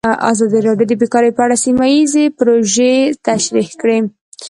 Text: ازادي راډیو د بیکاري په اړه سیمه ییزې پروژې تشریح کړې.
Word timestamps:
ازادي 0.31 0.59
راډیو 0.67 0.89
د 0.89 0.93
بیکاري 1.01 1.31
په 1.37 1.41
اړه 1.45 1.55
سیمه 1.65 1.85
ییزې 1.93 2.25
پروژې 2.39 2.93
تشریح 3.27 3.69
کړې. 3.81 3.97